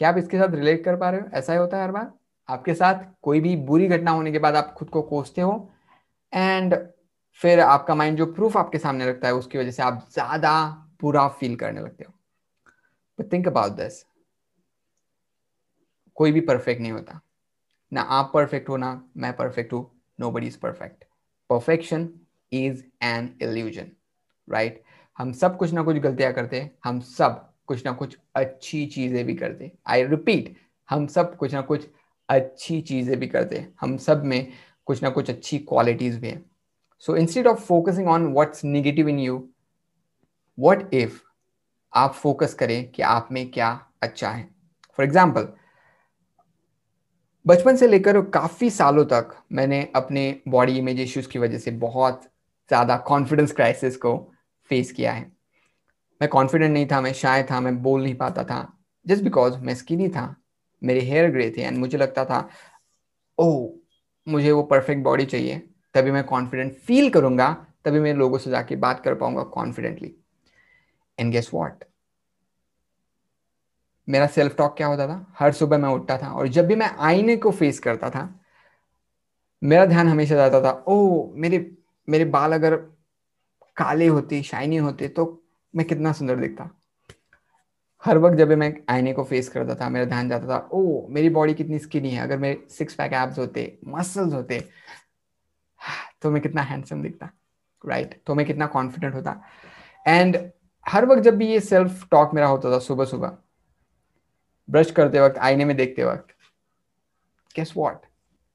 क्या 0.00 0.08
आप 0.08 0.18
इसके 0.18 0.38
साथ 0.38 0.54
रिलेट 0.54 0.84
कर 0.84 0.96
पा 0.96 1.10
रहे 1.10 1.20
हो? 1.20 1.26
ऐसा 1.34 1.52
ही 1.52 1.58
होता 1.58 1.76
है 1.76 1.84
हर 1.84 1.92
बार? 1.92 2.12
आपके 2.48 2.74
साथ 2.74 3.04
कोई 3.22 3.40
भी 3.40 3.54
बुरी 3.56 3.86
घटना 3.88 4.10
होने 4.10 4.32
के 4.32 4.38
बाद 4.38 4.56
आप 4.56 4.72
खुद 4.74 4.90
को 4.90 5.02
कोसते 5.02 5.40
हो 5.40 5.70
एंड 6.32 6.74
फिर 7.40 7.60
आपका 7.60 7.94
माइंड 7.94 8.16
जो 8.18 8.26
प्रूफ 8.26 8.56
आपके 8.56 8.78
सामने 8.78 9.08
रखता 9.08 9.28
है, 9.28 9.34
उसकी 9.34 9.58
वजह 9.58 9.70
से 9.70 9.82
आप 9.82 10.06
ज़्यादा 10.12 10.52
बुरा 11.00 11.26
फील 11.30 11.56
करने 11.56 11.80
लगते 11.80 12.04
हो। 12.04 12.12
बट 13.18 13.32
थिंक 13.32 13.48
अबाउट 13.48 13.72
दिस 13.72 14.04
कोई 16.16 16.32
भी 16.32 16.40
परफेक्ट 16.40 16.80
नहीं 16.80 16.92
होता। 16.92 17.20
ना 17.92 18.00
आप 18.00 18.30
परफेक्ट 18.34 18.68
हो, 18.68 18.76
ना 18.76 19.02
मैं 19.16 19.32
परफेक्ट 19.36 19.72
हूँ। 19.72 19.90
Nobody 20.30 20.46
is 20.46 20.58
perfect 20.58 21.04
perfection 21.50 22.08
is 22.52 22.82
an 23.02 23.30
illusion 23.42 23.90
right 24.48 24.82
हम 25.18 25.32
सब 25.32 25.56
कुछ 25.56 25.72
ना 25.72 25.82
कुछ 25.82 25.96
गलतियाँ 25.96 26.32
करते 26.32 26.60
हैं 26.60 26.70
हम 26.84 27.00
सब 27.00 27.44
कुछ 27.66 27.84
ना 27.86 27.92
कुछ 27.92 28.16
अच्छी 28.34 28.84
चीज़ें 28.86 29.24
भी 29.26 29.34
करते। 29.34 29.70
आई 29.86 30.04
रिपीट 30.06 30.54
हम 30.88 31.06
सब 31.06 31.36
कुछ 31.36 31.54
ना 31.54 31.60
कुछ 31.60 31.86
अच्छी 32.28 32.80
चीज़ें 32.80 33.18
भी 33.18 33.26
करते 33.26 33.66
हम 33.80 33.96
सब 33.96 34.24
में 34.24 34.52
कुछ 34.86 35.02
ना 35.02 35.10
कुछ 35.10 35.30
अच्छी 35.30 35.58
क्वालिटीज 35.58 36.18
भी 36.18 36.28
है। 36.28 36.42
So 37.04 37.16
instead 37.16 37.46
of 37.46 37.60
focusing 37.60 38.08
on 38.08 38.26
what's 38.32 38.64
negative 38.64 39.08
in 39.08 39.18
you 39.18 39.36
what 40.58 40.94
if 40.94 41.20
आप 41.92 42.14
फोकस 42.14 42.54
करें 42.54 42.90
कि 42.90 43.02
आप 43.02 43.28
में 43.32 43.50
क्या 43.50 43.68
अच्छा 44.02 44.30
है? 44.30 44.48
फॉर 44.98 45.06
एग्ज़ाम्पल 45.06 45.48
बचपन 47.46 47.76
से 47.76 47.86
लेकर 47.88 48.20
काफ़ी 48.30 48.70
सालों 48.70 49.04
तक 49.04 49.34
मैंने 49.52 49.80
अपने 49.96 50.40
बॉडी 50.48 50.78
इमेज 50.78 51.00
इश्यूज़ 51.00 51.28
की 51.28 51.38
वजह 51.38 51.58
से 51.58 51.70
बहुत 51.70 52.22
ज़्यादा 52.70 52.96
कॉन्फिडेंस 53.06 53.52
क्राइसिस 53.52 53.96
को 53.96 54.16
फेस 54.70 54.90
किया 54.92 55.12
है। 55.12 55.22
मैं 56.20 56.28
कॉन्फिडेंट 56.30 56.72
नहीं 56.72 56.86
था, 56.86 57.00
मैं 57.00 57.12
शायद 57.12 57.46
था, 57.50 57.60
मैं 57.60 57.82
बोल 57.82 58.02
नहीं 58.02 58.14
पाता 58.14 58.44
था। 58.44 58.60
जस्ट 59.06 59.22
बिकॉज़ 59.24 59.56
मैं 59.58 59.74
स्किनी 59.74 60.08
था 60.08 60.34
मेरे 60.82 61.00
हेयर 61.00 61.30
ग्रे 61.30 61.50
थे 61.56 61.62
एंड 61.62 61.78
मुझे 61.78 61.98
लगता 61.98 62.24
था 62.24 62.48
ओ 63.38 63.68
मुझे 64.26 64.52
वो 64.52 64.62
परफेक्ट 64.62 65.02
बॉडी 65.02 65.24
चाहिए, 65.24 65.58
तभी 65.94 66.10
मैं 66.10 66.24
कॉन्फिडेंट 66.24 66.72
फील 66.76 67.10
करूँगा, 67.10 67.52
तभी 67.84 68.00
मैं 68.00 68.14
लोगों 68.14 68.38
से 68.38 68.50
जाके 68.50 68.76
बात 68.76 69.00
कर 69.04 69.14
पाऊँगा 69.14 69.42
कॉन्फिडेंटली 69.44 70.14
एंड 71.18 71.32
गेस 71.32 71.50
वॉट 71.54 71.84
मेरा 74.08 74.26
सेल्फ 74.26 74.56
टॉक 74.56 74.76
क्या 74.76 74.86
होता 74.86 75.06
था? 75.08 75.34
हर 75.38 75.52
सुबह 75.52 75.78
मैं 75.78 75.88
उठता 75.88 76.16
था 76.18 76.30
और 76.32 76.48
जब 76.48 76.66
भी 76.66 76.74
मैं 76.74 76.90
आईने 76.98 77.36
को 77.36 77.50
फेस 77.50 77.78
करता 77.78 78.10
था, 78.10 78.28
मेरा 79.62 79.86
ध्यान 79.86 80.08
हमेशा 80.08 80.36
जाता 80.36 80.60
था 80.60 80.72
ओ 80.88 81.32
मेरे 81.34 81.58
मेरे 82.08 82.24
बाल 82.26 82.52
अगर 82.52 82.76
काले 83.76 84.06
होते 84.06 84.42
शाइनी 84.42 84.76
होते 84.76 85.08
तो 85.08 85.24
मैं 85.74 85.86
कितना 85.86 86.12
सुंदर 86.12 86.36
दिखता। 86.36 86.70
हर 88.08 88.18
वक्त 88.18 88.36
जब 88.36 88.52
मैं 88.52 88.72
आईने 88.88 89.12
को 89.12 89.22
फेस 89.24 89.48
करता 89.48 89.74
था, 89.74 89.88
मेरा 89.88 90.04
ध्यान 90.04 90.28
जाता 90.28 90.48
था 90.48 90.68
ओ 90.72 91.06
मेरी 91.10 91.28
बॉडी 91.30 91.54
कितनी 91.54 91.78
स्किनी 91.78 92.10
है, 92.10 92.22
अगर 92.22 92.38
मेरे 92.38 92.66
सिक्स 92.70 92.94
पैक 92.94 93.12
एब्स 93.12 93.38
होते 93.38 93.78
मसल्स 93.88 94.32
होते 94.34 94.60
तो 96.22 96.30
मैं 96.30 96.42
कितना 96.42 96.62
हैंडसम 96.62 97.02
दिखता 97.02 97.30
राइट 97.84 98.06
right? 98.06 98.26
तो 98.26 98.34
मैं 98.34 98.46
कितना 98.46 98.66
कॉन्फिडेंट 98.66 99.14
होता 99.14 99.40
एंड 100.06 100.38
हर 100.86 101.06
वक्त 101.06 101.22
जब 101.22 101.36
भी 101.36 101.46
ये 101.48 101.60
सेल्फ 101.60 102.06
टॉक 102.10 102.34
मेरा 102.34 102.46
होता 102.46 102.72
था, 102.72 102.78
सुबह 102.78 103.04
सुबह 103.04 103.36
ब्रश 104.68 104.90
करते 104.90 105.20
वक्त, 105.20 105.38
आईने 105.38 105.64
में 105.64 105.76
देखते 105.76 106.04
वक्त 106.04 106.34
कैस 107.54 107.72
वॉट 107.76 108.06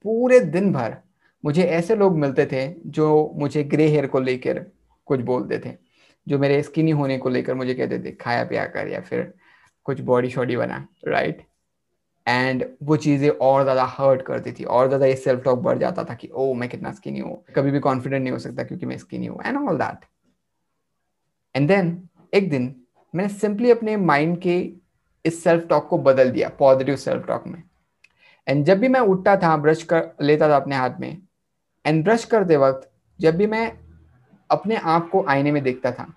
पूरे 0.04 0.40
दिन 0.40 0.72
भर 0.72 0.96
मुझे 1.44 1.62
ऐसे 1.62 1.96
लोग 1.96 2.18
मिलते 2.18 2.46
थे 2.46 2.66
जो 2.86 3.32
मुझे 3.36 3.64
ग्रे 3.64 3.86
हेयर 3.86 4.06
को 4.06 4.20
लेकर 4.20 4.64
कुछ 5.06 5.20
बोलते 5.20 5.58
थे, 5.58 5.76
जो 6.26 6.38
मेरे 6.38 6.62
स्किनी 6.62 6.90
होने 6.90 7.18
को 7.18 7.28
लेकर 7.28 7.54
मुझे 7.54 7.74
कहते 7.74 7.98
थे 8.04 8.12
खाया 8.12 8.44
पिया 8.44 8.66
कर 8.66 8.88
या 8.88 9.00
फिर 9.00 9.32
कुछ 9.84 10.00
बॉडी 10.00 10.30
शॉडी 10.30 10.56
बना 10.56 10.88
राइट 11.08 11.46
एंड 12.28 12.64
वो 12.82 12.96
चीज़ें 12.96 13.30
और 13.30 13.62
ज़्यादा 13.62 13.84
हर्ट 13.84 14.22
करती 14.22 14.52
थी 14.52 14.64
और 14.64 14.86
ज़्यादा 14.86 15.06
ये 15.06 15.16
सेल्फ 15.16 15.42
टॉक 15.44 15.58
बढ़ 15.58 15.78
जाता 15.78 16.04
था 16.04 16.14
कि 16.14 16.28
ओ 16.34 16.52
oh, 16.52 16.58
मैं 16.60 16.68
कितना 16.68 16.92
स्किनी 16.92 17.20
हूँ? 17.20 17.44
कभी 17.56 17.70
भी 17.70 17.80
कॉन्फिडेंट 17.80 18.22
नहीं 18.22 18.32
हो 18.32 18.38
सकता 18.38 18.62
क्योंकि 18.62 18.86
मैं 18.86 18.98
स्किनी 18.98 19.26
हूँ 19.26 19.40
and 19.46 19.68
all 19.68 19.78
that 19.78 19.98
and 21.56 21.68
then 21.68 22.08
एक 22.34 22.50
दिन 22.50 22.82
मैंने 23.14 23.28
सिंपली 23.28 23.70
अपने 23.70 23.96
माइंड 23.96 24.40
के 24.40 24.72
इस 25.24 25.44
सेल्फ 25.44 25.68
टॉक 25.68 25.88
को 25.88 25.98
बदल 25.98 26.30
दिया 26.30 26.48
पॉजिटिव 26.48 26.96
सेल्फ 26.96 27.26
टॉक 27.26 27.46
में. 27.46 27.62
एंड 28.48 28.64
जब 28.64 28.78
भी 28.78 28.88
मैं 28.88 29.00
उठता 29.00 29.36
था 29.36 29.56
ब्रश 29.56 29.82
कर 29.82 30.10
लेता 30.22 30.48
था 30.48 30.56
अपने 30.56 30.76
हाथ 30.76 30.90
में 31.00 31.22
एंड 31.86 32.04
ब्रश 32.04 32.24
करते 32.24 32.56
वक्त 32.56 32.90
जब 33.20 33.36
भी 33.36 33.46
मैं 33.46 33.78
अपने 34.50 34.76
आप 34.76 35.10
को 35.10 35.24
आईने 35.28 35.52
में 35.52 35.62
देखता 35.62 35.92
था 35.92 36.12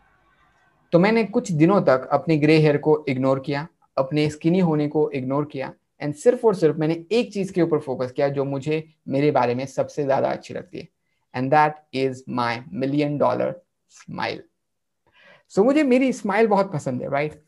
तो 0.93 0.99
मैंने 0.99 1.23
कुछ 1.23 1.51
दिनों 1.51 1.81
तक 1.81 2.07
अपने 2.11 2.37
ग्रे 2.37 2.57
हेयर 2.57 2.77
को 2.77 3.05
इग्नोर 3.09 3.39
किया, 3.39 3.67
अपने 3.97 4.29
स्किनी 4.29 4.59
होने 4.59 4.87
को 4.87 5.09
इग्नोर 5.11 5.45
किया 5.45 5.73
एंड 6.01 6.13
सिर्फ़ 6.15 6.45
और 6.47 6.55
सिर्फ़ 6.55 6.77
मैंने 6.77 7.05
एक 7.11 7.33
चीज़ 7.33 7.53
के 7.53 7.61
ऊपर 7.61 7.79
फोकस 7.79 8.11
किया 8.11 8.29
जो 8.29 8.45
मुझे 8.45 8.83
मेरे 9.07 9.31
बारे 9.31 9.55
में 9.55 9.65
सबसे 9.65 10.03
ज़्यादा 10.03 10.31
अच्छी 10.31 10.53
लगती 10.53 10.79
है 10.79 10.87
and 11.35 11.49
that 11.51 11.95
is 11.95 12.23
my 12.29 12.59
million 12.73 13.17
dollar 13.17 13.61
smile 13.89 14.43
so 15.49 15.63
मुझे 15.63 15.83
मेरी 15.83 16.13
स्माइल 16.13 16.47
बहुत 16.47 16.71
पसंद 16.73 17.01
है 17.01 17.09
राइट 17.09 17.31
right? 17.31 17.43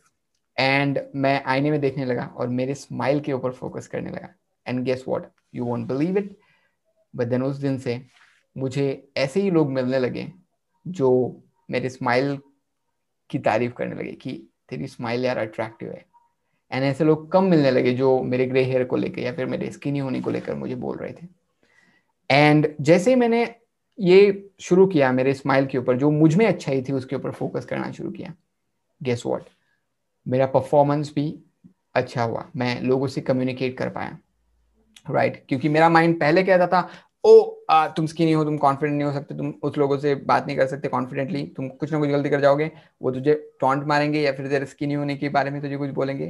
एंड 0.58 1.00
मैं 1.15 1.43
आईने 1.43 1.72
में 1.72 1.79
देखने 1.81 2.05
लगा 2.05 2.25
और 2.36 2.48
मेरे 2.48 2.74
स्माइल 2.74 3.19
के 3.19 3.34
ऊपर 3.34 3.51
फोकस 3.51 3.88
करने 3.88 4.10
लगा। 4.10 4.29
And 4.67 4.84
guess 4.84 5.03
what 5.08 5.27
you 5.55 5.65
won't 5.65 5.88
believe 5.88 6.17
it 6.17 6.38
but 7.15 7.27
then 7.27 7.43
उस 7.43 7.55
दिन 7.55 7.77
से 7.77 8.01
मुझे 8.58 9.12
ऐसे 9.17 9.41
ही 9.41 9.51
लोग 9.51 9.72
मिलने 9.72 10.00
लगे 10.00 10.31
जो 10.88 11.10
मेरे 11.69 11.89
स्माइल 11.89 12.38
की 13.29 13.39
तारीफ़ 13.39 13.74
करने 13.74 13.95
लगे 13.95 14.12
कि 14.12 14.31
तेरी 14.69 14.88
स्माइल 14.88 15.25
यार 15.25 15.38
अट्रैक्टिव 15.38 15.91
है। 15.91 16.05
एंड 16.71 16.83
ऐसे 16.83 17.03
लोग 17.03 17.31
कम 17.31 17.43
मिलने 17.43 17.71
लगे 17.71 17.93
जो 17.93 18.21
मेरे 18.24 18.45
ग्रे 18.45 18.63
हेयर 18.63 18.83
को 18.83 18.95
लेकर 18.95 19.21
या 19.21 19.33
फिर 19.33 19.45
मेरे 19.45 19.71
स्किनी 19.71 20.00
होने 20.00 20.21
को 20.21 20.31
लेकर 20.31 20.55
मुझे 20.55 20.75
बोल 20.75 20.98
रहे 20.98 21.13
थे। 21.13 21.27
एंड 22.31 22.75
जैसे 22.81 23.09
ही 23.09 23.15
मैंने 23.15 23.55
ये 24.00 24.50
शुरू 24.59 24.88
किया 24.88 25.12
मेरे 25.12 25.33
स्माइल 25.33 25.65
के 25.65 25.77
ऊपर, 25.77 25.98
जो 25.98 26.12
मुझमें 26.12 26.45
अच्छा 26.48 26.71
ही 26.71 26.81
थी 26.81 26.93
उसके 26.93 27.15
ऊपर 27.15 27.31
फोकस 27.31 27.65
करना 27.65 27.91
शुरू 27.91 28.12
किया 28.12 28.33
गेस 29.03 29.24
वॉट 29.25 29.43
मेरा 30.27 30.45
परफॉर्मेंस 30.45 31.12
भी 31.15 31.39
अच्छा 31.93 32.24
हुआ। 32.24 32.50
मैं 32.55 32.81
लोगों 32.81 33.07
से 33.07 33.21
कम्युनिकेट 33.21 33.77
कर 33.77 33.89
पाया। 33.89 34.17
Right 35.09 35.33
right? 35.33 35.48
क्योंकि 35.50 35.69
मेरा 35.69 35.89
माइंड 35.89 36.19
पहले 36.19 36.43
कहता 36.43 36.67
था 36.67 36.89
ओ 37.23 37.65
आ, 37.69 37.88
तुम 37.88 38.05
स्किनी 38.05 38.31
हो 38.31 38.43
तुम 38.43 38.57
कॉन्फिडेंट 38.57 38.95
नहीं 38.97 39.07
हो 39.07 39.13
सकते 39.13 39.35
तुम 39.38 39.53
उस 39.63 39.77
लोगों 39.77 39.97
से 39.97 40.13
बात 40.15 40.45
नहीं 40.47 40.57
कर 40.57 40.67
सकते 40.67 40.88
कॉन्फिडेंटली 40.88 41.45
तुम 41.57 41.67
कुछ 41.69 41.91
ना 41.91 41.99
कुछ 41.99 42.09
गलती 42.09 42.29
कर 42.29 42.41
जाओगे 42.41 42.71
वो 43.01 43.11
तुझे 43.11 43.33
टॉन्ट 43.61 43.83
मारेंगे 43.88 44.21
या 44.21 44.31
फिर 44.31 44.47
तेरे 44.47 44.65
स्किनी 44.65 44.93
होने 44.93 45.15
के 45.15 45.29
बारे 45.29 45.51
में 45.51 45.61
तुझे 45.61 45.77
कुछ 45.77 45.89
बोलेंगे। 45.91 46.27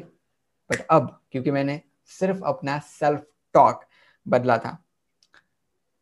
बट 0.69 0.85
अब 0.91 1.19
क्योंकि 1.31 1.51
मैंने 1.51 1.81
सिर्फ़ 2.09 2.43
अपना 2.45 2.77
सेल्फ 2.79 3.25
टॉक 3.55 3.85
बदला 4.25 4.57
था 4.57 4.77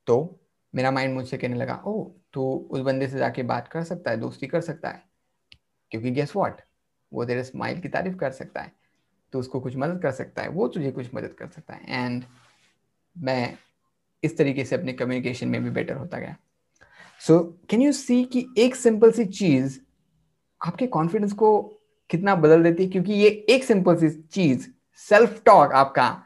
तो 0.08 0.39
मेरा 0.74 0.91
माइंड 0.91 1.13
मुझसे 1.13 1.38
कहने 1.38 1.56
लगा 1.56 1.82
ओ 1.86 2.03
तो 2.34 2.50
उस 2.72 2.82
बंदे 2.82 3.08
से 3.08 3.17
जाके 3.17 3.44
बात 3.44 3.67
कर 3.67 3.84
सकता 3.84 4.12
है 4.12 4.17
दोस्ती 4.17 4.48
कर 4.48 4.62
सकता 4.62 4.89
है। 4.89 5.03
क्योंकि 5.91 6.12
गेस 6.12 6.36
वॉट 6.36 6.62
वो 7.12 7.25
तेरे 7.25 7.44
स्माइल 7.44 7.79
की 7.82 7.89
तारीफ़ 7.89 8.15
कर 8.15 8.32
सकता 8.32 8.62
है 8.62 8.72
तो 9.34 9.39
उसको 9.39 9.60
कुछ 9.60 9.75
मदद 9.75 10.01
कर 10.01 10.12
सकता 10.13 10.41
है 10.41 10.50
वो 10.50 10.67
तुझे 10.67 10.91
कुछ 10.91 11.13
मदद 11.15 11.34
कर 11.34 11.48
सकता 11.48 11.74
है। 11.74 12.06
एंड 12.06 12.24
मैं 13.15 13.58
इस 14.24 14.38
तरीके 14.38 14.66
से 14.66 14.76
अपने 14.76 14.94
कम्युनिकेशन 14.94 15.48
में 15.48 15.64
भी 15.64 15.70
बेटर 15.70 15.96
होता 15.96 16.20
गया। 16.20 16.36
सो 17.22 17.40
कैन 17.70 17.82
यू 17.82 17.92
सी 17.92 18.24
कि 18.24 18.46
एक 18.58 18.76
सिंपल 18.76 19.12
सी 19.12 19.26
चीज़ 19.26 19.80
आपके 20.62 20.88
कॉन्फिडेंस 20.88 21.34
को 21.34 21.62
कितना 22.10 22.36
बदल 22.36 22.64
देती 22.64 22.84
है? 22.84 22.90
क्योंकि 22.90 23.14
ये 23.14 23.30
एक 23.50 23.64
सिंपल 23.64 23.96
सी 23.96 24.10
चीज़ 24.10 24.68
सेल्फ 25.00 25.42
टॉक 25.46 25.74
आपका, 25.74 26.24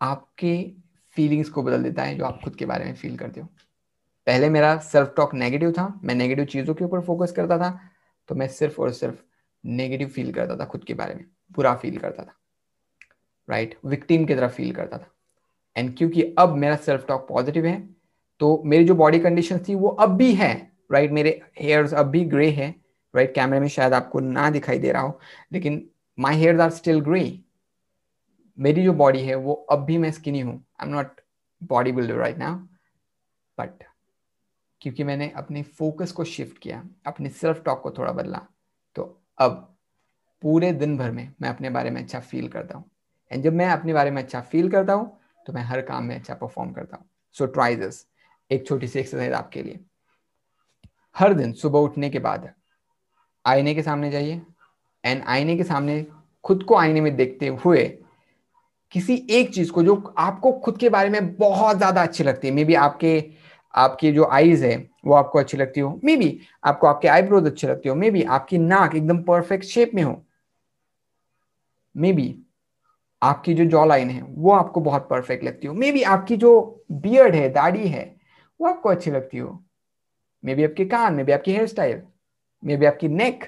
आपके 0.00 0.72
फीलिंग्स 1.16 1.48
को 1.48 1.62
बदल 1.62 1.82
देता 1.82 2.02
है 2.02 2.16
जो 2.16 2.24
आप 2.24 2.40
खुद 2.44 2.56
के 2.56 2.66
बारे 2.66 2.84
में 2.84 2.94
फील 2.94 3.16
करते 3.16 3.40
हो। 3.40 3.48
पहले 4.26 4.48
मेरा 4.50 4.76
सेल्फ 4.78 5.12
टॉक 5.16 5.34
नेगेटिव 5.34 5.72
था, 5.72 6.00
मैं 6.04 6.14
नेगेटिव 6.14 6.44
चीज़ों 6.44 6.74
के 6.74 6.84
ऊपर 6.84 7.00
फोकस 7.00 7.32
करता 7.32 7.58
था 7.58 7.78
तो 8.28 8.34
मैं 8.34 8.48
सिर्फ़ 8.48 8.80
और 8.82 8.92
सिर्फ़ 8.92 9.22
नेगेटिव 9.64 10.08
फील 10.08 10.32
करता 10.32 10.56
था, 10.56 10.64
खुद 10.64 10.84
के 10.84 10.94
बारे 10.94 11.14
में, 11.14 11.24
बुरा 11.52 11.74
फील 11.74 11.98
करता 11.98 12.22
था 12.22 12.36
राइट 13.48 13.68
right? 13.68 13.90
विक्टिम 13.90 14.24
की 14.26 14.34
तरह 14.34 14.48
फील 14.48 14.74
करता 14.74 14.98
था। 14.98 15.10
एंड 15.76 15.96
क्योंकि 15.98 16.22
अब 16.38 16.54
मेरा 16.56 16.76
सेल्फ 16.76 17.06
टॉक 17.08 17.26
पॉजिटिव 17.28 17.66
है 17.66 17.80
तो 18.40 18.62
मेरी 18.64 18.84
जो 18.84 18.94
बॉडी 18.94 19.18
कंडीशन 19.20 19.58
थी, 19.68 19.74
वो 19.74 19.88
अब 19.88 20.16
भी 20.16 20.34
है 20.34 20.52
राइट? 20.92 21.10
मेरे 21.12 21.40
हेयर्स 21.60 21.94
अब 21.94 22.06
भी 22.06 22.24
ग्रे 22.24 22.50
है 22.50 22.74
राइट? 23.14 23.34
कैमरे 23.34 23.60
में 23.60 23.68
शायद 23.68 23.92
आपको 23.94 24.20
ना 24.20 24.48
दिखाई 24.50 24.78
दे 24.78 24.92
रहा 24.92 25.02
हो, 25.02 25.18
लेकिन 25.52 25.88
my 26.18 26.36
hairs 26.36 26.60
are 26.60 26.70
still 26.70 27.00
grey 27.00 27.40
मेरी 28.58 28.82
जो 28.84 28.92
बॉडी 28.94 29.20
है, 29.20 29.34
वो 29.34 29.52
अब 29.54 29.84
भी 29.84 29.98
मैं 29.98 30.10
स्किनी 30.12 30.40
हूँ 30.40 30.54
I 30.80 30.88
am 30.88 30.94
not 30.94 31.20
bodybuilder 31.92 32.14
right 32.14 32.38
now 32.38 32.56
but 33.58 33.82
क्योंकि 34.80 35.04
मैंने 35.04 35.28
अपने 35.36 35.62
फोकस 35.62 36.12
को 36.12 36.24
शिफ्ट 36.24 36.58
किया, 36.58 36.82
अपने 37.06 37.28
सेल्फ 37.28 37.62
टॉक 37.64 37.80
को 37.82 37.90
थोड़ा 37.90 38.12
बदला 38.12 38.40
तो 38.96 39.02
अब 39.38 39.76
पूरे 40.42 40.72
दिन 40.72 40.96
भर 40.98 41.10
में 41.10 41.32
मैं 41.40 41.48
अपने 41.48 41.70
बारे 41.70 41.90
में 41.90 42.00
अच्छा 42.02 42.20
फील 42.20 42.48
करता 42.48 42.78
हूँ 42.78 42.84
एंड 43.30 43.44
जब 43.44 43.52
मैं 43.52 43.66
अपने 43.66 43.92
बारे 43.92 44.10
में 44.10 44.22
अच्छा 44.22 44.40
फील 44.40 44.70
करता 44.70 44.92
हूँ 44.92 45.18
तो 45.46 45.52
मैं 45.52 45.62
हर 45.62 45.80
काम 45.80 46.04
में 46.04 46.14
अच्छा 46.14 46.34
परफॉर्म 46.34 46.72
करता 46.72 46.96
हूँ। 46.96 47.08
सो 47.36 47.46
ट्राई 47.46 47.76
दिस 47.76 48.04
एक 48.50 48.66
छोटी 48.66 48.88
सी 48.88 48.98
एक्सरसाइज 48.98 49.32
आपके 49.32 49.62
लिए। 49.62 49.80
हर 51.16 51.34
दिन 51.34 51.52
सुबह 51.52 51.78
उठने 51.78 52.10
के 52.10 52.18
बाद 52.18 52.48
आईने 53.44 53.74
के 53.74 53.82
सामने 53.82 54.10
जाइए 54.10 54.40
एंड 55.04 55.22
आईने 55.26 55.56
के 55.56 55.64
सामने 55.64 56.04
खुद 56.44 56.62
को 56.62 56.76
आईने 56.76 57.00
में 57.00 57.14
देखते 57.16 57.46
हुए 57.46 57.84
किसी 58.92 59.14
एक 59.30 59.52
चीज़ 59.54 59.70
को 59.72 59.82
जो 59.82 59.94
आपको 60.18 60.52
खुद 60.60 60.78
के 60.78 60.88
बारे 60.88 61.08
में 61.10 61.36
बहुत 61.36 61.76
ज़्यादा 61.76 62.02
अच्छी 62.02 62.24
लगती 62.24 62.48
है। 62.48 62.54
मे 62.54 62.64
बी 62.64 62.74
आपके, 62.74 63.30
आपकी 63.74 64.12
जो 64.12 64.24
आईज 64.24 64.62
है, 64.64 64.76
वो 65.06 65.14
आपको 65.14 65.38
अच्छी 65.38 65.56
लगती 65.56 65.80
हो। 65.80 66.00
मे 66.04 66.16
बी 66.16 66.38
आपको 66.64 66.86
आपके 66.86 67.08
आईब्रोज 67.08 67.46
अच्छे 67.46 67.66
लगती 67.68 67.88
हो। 67.88 67.94
मे 67.94 68.10
बी 68.10 68.22
आपकी 68.22 68.58
नाक 68.58 68.94
एकदम 68.94 69.22
परफेक्ट 69.22 69.64
शेप 69.64 69.90
में 69.94 70.02
हो। 70.02 70.22
मे 71.94 72.12
बी 72.12 72.28
आपकी 73.26 73.54
जो 73.54 73.64
जॉ 73.66 73.84
लाइन 73.86 74.10
है, 74.10 74.22
वो 74.22 74.52
आपको 74.52 74.80
बहुत 74.80 75.08
परफेक्ट 75.10 75.44
लगती 75.44 75.66
हो। 75.66 75.74
मे 75.74 75.92
बी 75.92 76.02
आपकी 76.04 76.36
जो 76.36 76.84
बियर्ड 76.92 77.34
है, 77.34 77.48
दाढ़ी 77.50 77.88
है, 77.88 78.04
वो 78.60 78.68
आपको 78.68 78.88
अच्छी 78.88 79.10
लगती 79.10 79.38
हो। 79.38 79.58
मे 80.44 80.54
बी 80.54 80.64
आपके 80.64 80.84
कान 80.86 81.14
मे 81.14 81.24
बी 81.24 81.32
आपकी 81.32 81.52
हेयर 81.52 81.66
स्टाइल 81.66 82.02
मे 82.62 82.76
बी 82.76 82.86
आपकी 82.86 83.08
neck 83.10 83.44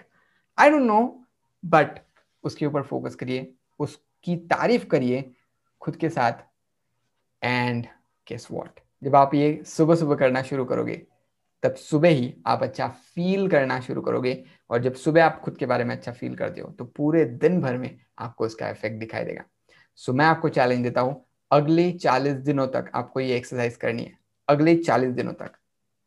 I 0.59 0.71
don't 0.71 0.83
know 0.83 1.01
but 1.65 1.99
उसके 2.45 2.67
ऊपर 2.67 2.83
फोकस 2.83 3.15
करिए, 3.15 3.53
उसकी 3.81 4.37
तारीफ़ 4.47 4.87
करिए 4.87 5.31
खुद 5.83 5.97
के 5.97 6.09
साथ। 6.09 6.33
एंड 7.43 7.87
केस 8.27 8.49
वॉट 8.51 8.81
जब 9.03 9.17
आप 9.17 9.35
ये 9.35 9.63
सुबह 9.67 9.95
सुबह 9.95 10.17
करना 10.17 10.43
शुरू 10.43 10.65
करोगे, 10.65 10.95
तब 11.63 11.75
सुबह 11.75 12.09
ही 12.09 12.35
आप 12.47 12.63
अच्छा 12.63 12.89
फील 12.89 13.49
करना 13.49 13.79
शुरू 13.81 14.03
करोगे 14.03 14.43
और 14.71 14.83
जब 14.83 14.95
सुबह 14.95 15.25
आप 15.25 15.41
खुद 15.41 15.57
के 15.57 15.67
बारे 15.67 15.85
में 15.85 15.95
अच्छा 15.97 16.13
फील 16.13 16.35
करते 16.37 16.61
हो 16.61 16.71
तो 16.71 16.85
पूरे 16.87 17.25
दिन 17.25 17.61
भर 17.61 17.77
में 17.77 17.99
आपको 18.19 18.47
इसका 18.47 18.69
इफ़ेक्ट 18.71 18.99
दिखाई 19.01 19.25
देगा। 19.25 19.45
सो 20.00 20.12
मैं 20.12 20.25
आपको 20.26 20.49
चैलेंज 20.50 20.83
देता 20.83 21.00
हूँ 21.00 21.25
अगले 21.50 21.90
चालीस 21.95 22.35
दिनों 22.43 22.67
तक 22.69 22.90
आपको 22.95 23.21
ये 23.21 23.37
एक्सरसाइज 23.37 23.76
करनी 23.76 24.02
है। 24.02 24.17
अगले 24.49 24.75
चालीस 24.76 25.11
दिनों 25.12 25.33
तक। 25.35 25.52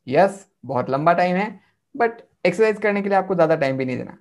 यस 0.07 0.31
yes, 0.31 0.45
बहुत 0.65 0.89
लंबा 0.89 1.13
टाइम 1.13 1.36
है 1.36 1.50
बट 1.95 2.21
एक्सरसाइज 2.45 2.79
करने 2.81 3.01
के 3.01 3.10
लिए 3.10 3.17
आपको 3.17 3.36
ज़्यादा 3.36 3.55
टाइम 3.55 3.77
भी 3.77 3.86
नहीं 3.86 3.98
देना। 3.98 4.17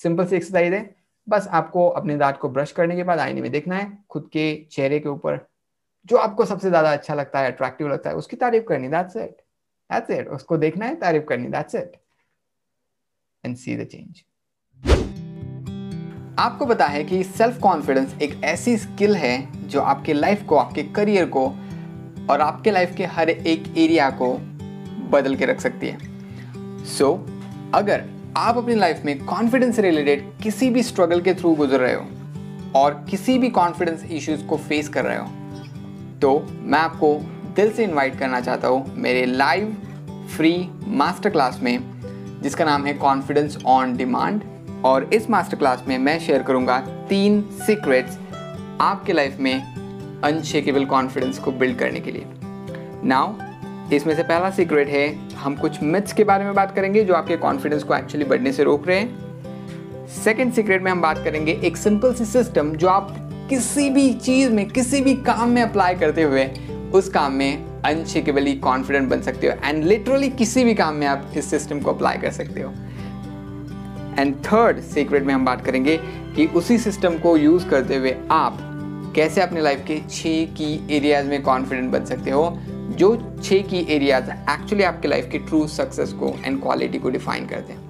सिंपल 0.00 0.26
सी 0.26 0.36
एक्सरसाइज 0.36 0.72
है 0.74 0.82
बस 1.26 1.48
आपको 1.50 1.88
अपने 1.90 2.16
दांत 2.16 2.36
को 2.36 2.48
ब्रश 2.48 2.72
करने 2.72 2.96
के 2.96 3.02
बाद 3.04 3.18
आईने 3.18 3.40
में 3.40 3.50
देखना 3.52 3.76
है 3.76 3.86
खुद 4.10 4.28
के 4.32 4.54
चेहरे 4.72 5.00
के 5.00 5.08
ऊपर। 5.08 5.38
जो 6.06 6.16
आपको 6.16 6.44
सबसे 6.46 6.68
ज़्यादा 6.68 6.92
अच्छा 6.92 7.14
लगता 7.14 7.40
है 7.40 7.52
अट्रैक्टिव 7.52 7.88
लगता 7.88 8.10
है 8.10 8.16
उसकी 8.16 8.36
तारीफ़ 8.36 8.64
करनी 8.64 8.88
दैट्स 8.88 9.16
इट 9.16 9.36
दैट्स 9.90 10.10
इट 10.10 10.28
उसको 10.30 10.56
देखना 10.58 10.86
है 10.86 10.94
तारीफ़ 11.00 11.24
करनी 11.24 11.48
that's 11.48 11.74
it 11.74 12.00
and 13.44 13.56
see 13.56 13.76
the 13.76 13.86
change 13.86 14.22
आपको 16.40 16.66
पता 16.66 16.86
है 16.86 17.04
कि 17.04 17.22
सेल्फ 17.24 17.58
कॉन्फिडेंस 17.60 18.14
एक 18.22 18.40
ऐसी 18.44 18.76
स्किल 18.76 19.14
है 19.16 19.68
जो 19.68 19.80
आपके 19.80 20.12
लाइफ 20.12 20.42
को 20.42 20.56
आपके 20.56 20.82
करियर 20.82 21.24
को 21.26 21.46
और 22.30 22.40
आपके 22.40 22.70
लाइफ 22.70 22.94
के 22.96 23.06
हर 23.06 23.30
एक 23.30 23.64
एरिया 23.78 24.08
को 24.10 24.32
बदल 25.10 25.34
के 25.36 25.44
रख 25.44 25.60
सकती 25.60 25.86
है। 25.86 25.98
सो 26.84 27.04
so, 27.04 27.74
अगर 27.74 28.04
आप 28.36 28.58
अपनी 28.58 28.74
लाइफ 28.74 29.02
में 29.04 29.24
कॉन्फिडेंस 29.24 29.78
रिलेटेड 29.78 30.24
किसी 30.42 30.70
भी 30.70 30.82
स्ट्रगल 30.82 31.20
के 31.20 31.34
थ्रू 31.34 31.54
गुजर 31.54 31.80
रहे 31.80 31.94
हो 31.94 32.06
और 32.74 33.04
किसी 33.10 33.38
भी 33.38 33.48
कॉन्फिडेंस 33.48 34.04
इश्यूज़ 34.10 34.44
को 34.44 34.56
फेस 34.56 34.88
कर 34.88 35.04
रहे 35.04 35.18
हो 35.18 35.26
तो 36.20 36.46
मैं 36.60 36.78
आपको 36.78 37.14
दिल 37.56 37.72
से 37.72 37.84
इनवाइट 37.84 38.18
करना 38.18 38.40
चाहता 38.40 38.68
हूँ 38.68 38.94
मेरे 38.96 39.26
लाइव 39.26 39.76
फ्री 40.36 40.54
मास्टर 40.86 41.30
क्लास 41.30 41.60
में 41.62 41.78
जिसका 42.42 42.64
नाम 42.64 42.86
है 42.86 42.94
कॉन्फिडेंस 42.94 43.58
ऑन 43.66 43.96
डिमांड 43.96 44.42
और 44.84 45.10
इस 45.14 45.30
मास्टर 45.30 45.56
क्लास 45.56 45.84
में 45.88 45.98
मैं 45.98 46.18
शेयर 46.18 46.42
करूँगा 46.42 46.78
तीन 47.08 47.42
सीक्रेट्स 47.66 48.18
आपके 48.80 49.12
लाइफ 49.12 49.36
में 49.40 50.20
अनशेकेबल 50.24 50.84
कॉन्फिडेंस 50.84 51.38
को 51.38 51.52
बिल्ड 51.52 51.78
करने 51.78 52.00
के 52.00 52.10
लिए। 52.10 52.26
नाउ 53.04 53.34
इसमें 53.94 54.14
से 54.14 54.22
पहला 54.22 54.50
सीक्रेट 54.50 54.88
है, 54.88 55.34
हम 55.34 55.56
कुछ 55.56 55.82
मिथ्स 55.82 56.12
के 56.12 56.24
बारे 56.24 56.44
में 56.44 56.54
बात 56.54 56.74
करेंगे 56.76 57.04
जो 57.04 57.14
आपके 57.14 57.36
कॉन्फिडेंस 57.36 57.82
को 57.82 57.94
एक्चुअली 57.94 58.24
बढ़ने 58.24 58.52
से 58.52 58.64
रोक 58.64 58.86
रहे 58.88 58.98
हैं। 58.98 60.06
सेकेंड 60.24 60.52
सीक्रेट 60.52 60.82
में 60.82 60.90
हम 60.92 61.00
बात 61.00 61.18
करेंगे 61.18 61.52
एक 61.64 61.76
सिंपल 61.76 62.14
सी 62.14 62.24
सिस्टम 62.24 62.72
जो 62.72 62.88
आप 62.88 63.16
किसी 63.50 63.90
भी 63.90 64.12
चीज़ 64.14 64.50
में, 64.50 64.68
किसी 64.68 65.00
भी 65.00 65.14
काम 65.14 65.50
में 65.50 65.62
अप्लाई 65.62 65.94
करते 65.94 66.22
हुए, 66.22 66.44
उस 66.94 67.08
काम 67.08 67.32
में 67.32 67.82
अनशेकेबली 67.82 68.54
कॉन्फिडेंट 68.54 69.08
बन 69.08 69.20
सकते 69.20 69.46
हो। 69.46 69.52
एंड 69.64 69.84
लिटरली 69.84 70.28
किसी 70.28 70.64
भी 70.64 70.74
काम 70.74 70.94
में 70.94 71.06
आप 71.06 71.32
इस 71.36 71.50
सिस्टम 71.50 71.80
को 71.80 71.92
अप्लाई 71.92 72.16
कर 72.16 72.30
सकते 72.30 72.60
हो। 72.60 72.72
एंड 74.20 74.34
थर्ड 74.44 74.80
सीक्रेट 74.84 75.22
में 75.22 75.34
हम 75.34 75.44
बात 75.44 75.64
करेंगे 75.64 75.96
कि 76.36 76.46
उसी 76.56 76.78
सिस्टम 76.78 77.18
को 77.18 77.36
यूज़ 77.36 77.68
करते 77.68 77.96
हुए 77.96 78.14
आप 78.30 78.58
कैसे 79.16 79.40
अपने 79.40 79.60
लाइफ 79.60 79.84
के 79.86 80.00
छह 80.00 80.44
की 80.54 80.96
एरियाज़ 80.96 81.26
में 81.26 81.42
कॉन्फिडेंट 81.42 81.90
बन 81.92 82.04
सकते 82.04 82.30
हो, 82.30 82.58
जो 82.90 83.16
छह 83.42 83.62
की 83.62 83.86
एरियाज़ 83.90 84.30
एक्चुअली 84.30 84.84
आपके 84.84 85.08
लाइफ 85.08 85.28
के 85.32 85.38
ट्रू 85.38 85.66
सक्सेस 85.68 86.12
को 86.12 86.34
एंड 86.44 86.60
क्वालिटी 86.62 86.98
को 86.98 87.10
डिफाइन 87.10 87.46
करते 87.46 87.72
हैं। 87.72 87.88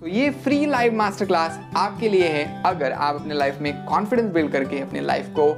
तो 0.00 0.06
ये 0.08 0.30
फ्री 0.44 0.64
लाइव 0.66 0.94
मास्टर 0.94 1.26
क्लास 1.26 1.58
आपके 1.76 2.08
लिए 2.08 2.28
है, 2.28 2.62
अगर 2.66 2.92
आप 2.92 3.14
अपने 3.14 3.34
लाइफ 3.34 3.58
में 3.60 3.72
कॉन्फिडेंस 3.86 4.32
बिल्ड 4.32 4.52
करके 4.52 4.80
अपने 4.80 5.00
लाइफ 5.00 5.28
को 5.38 5.48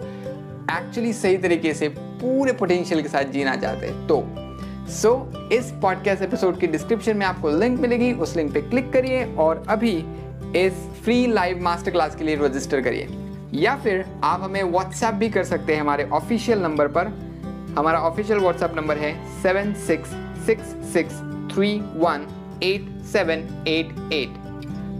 एक्चुअली 0.73 1.13
सही 1.13 1.37
तरीके 1.37 1.75
से 1.75 1.89
पूरे 1.99 2.53
पोटेंशियल 2.53 3.03
के 3.03 3.09
साथ 3.09 3.33
जीना 3.33 3.57
चाहते 3.57 3.87
हैं। 3.87 4.07
तो 4.07 4.25
सो 4.89 5.31
so, 5.33 5.53
इस 5.53 5.71
पॉडकास्ट 5.83 6.23
एपिसोड 6.23 6.59
की 6.59 6.67
डिस्क्रिप्शन 6.67 7.17
में 7.17 7.27
आपको 7.27 7.51
लिंक 7.51 7.81
मिलेगी 7.81 8.13
उस 8.13 8.37
लिंक 8.37 8.55
पे 8.55 8.61
क्लिक 8.63 8.93
करिए 8.93 9.25
और 9.35 9.63
अभी 9.69 10.05
इस 10.57 10.73
फ्री 11.05 11.27
लाइव 11.27 11.63
मास्टर 11.63 11.91
क्लास 11.91 12.17
के 12.17 12.25
लिए 12.25 12.37
रजिस्टर 12.37 12.81
करिए। 12.81 13.09
या 13.55 13.77
फिर 13.77 14.05
आप 14.25 14.43
हमें 14.43 14.63
व्हाट्सएप 14.63 15.15
भी 15.15 15.29
कर 15.29 15.45
सकते 15.45 15.75
हैं 15.75 15.81
हमारे 15.81 16.05
ऑफिशियल 16.05 16.59
नंबर 16.59 16.89
पर। 16.89 17.07
हमारा 17.79 17.99
ऑफिशियल 17.99 18.39
व्हाट्सएप 18.39 18.75
नंबर 18.77 18.99
है 18.99 19.43
seven 19.43 19.73
six 19.75 20.09
six 20.47 20.65
six 20.93 21.13
three 21.55 21.81
one 21.81 22.27
eight 22.63 23.03
seven 23.05 23.65
eight 23.69 24.13
eight 24.13 24.35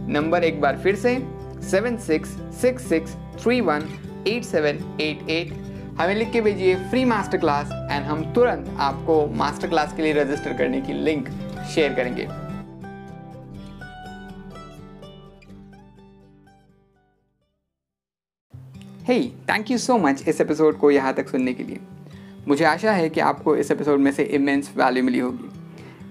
number 0.09 0.43
एक 0.43 0.61
बार 0.61 0.77
फिर 0.77 0.95
से 0.95 1.17
seven 1.69 1.97
six 1.97 2.29
six 2.61 2.89
six 2.89 3.15
three 3.43 3.61
one 3.61 3.89
eight 4.27 4.43
seven 4.43 4.97
eight 5.01 5.29
eight 5.29 5.64
हमें 5.99 6.15
लिख 6.15 6.31
के 6.31 6.41
भेजिए 6.41 6.75
फ्री 6.75 7.05
मास्टर 7.05 7.37
क्लास 7.37 7.69
एंड 7.91 8.05
हम 8.05 8.33
तुरंत 8.33 8.77
आपको 8.79 9.27
मास्टर 9.27 9.67
क्लास 9.67 9.95
के 9.95 10.01
लिए 10.01 10.13
रजिस्टर 10.13 10.57
करने 10.57 10.81
की 10.81 10.93
लिंक 10.93 11.29
शेयर 11.75 11.93
करेंगे। 11.93 12.23
Hey 19.03 19.27
thank 19.27 19.71
you 19.71 19.77
so 19.77 19.97
much 19.97 20.27
इस 20.27 20.41
एपिसोड 20.41 20.79
को 20.79 20.91
यहाँ 20.91 21.13
तक 21.13 21.29
सुनने 21.29 21.53
के 21.53 21.63
लिए। 21.63 21.79
मुझे 22.47 22.65
आशा 22.65 22.91
है 22.91 23.09
कि 23.09 23.19
आपको 23.19 23.55
इस 23.55 23.71
एपिसोड 23.71 23.99
में 23.99 24.11
से 24.11 24.23
इमेंस 24.23 24.71
वैल्यू 24.77 25.03
मिली 25.03 25.19
होगी। 25.19 25.49